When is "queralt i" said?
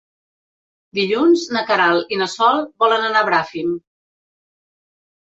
1.69-2.21